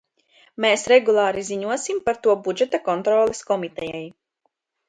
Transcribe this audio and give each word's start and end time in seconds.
Mēs 0.63 0.85
regulāri 0.91 1.43
ziņosim 1.51 2.01
par 2.07 2.21
to 2.23 2.37
Budžeta 2.47 2.83
kontroles 2.89 3.47
komitejai. 3.51 4.05